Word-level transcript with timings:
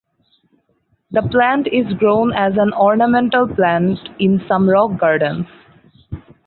The 1.11 1.21
plant 1.21 1.67
is 1.67 1.93
grown 1.93 2.33
as 2.33 2.53
an 2.57 2.73
ornamental 2.73 3.47
plant 3.47 3.99
in 4.17 4.41
some 4.47 4.67
rock 4.67 4.99
gardens. 4.99 5.45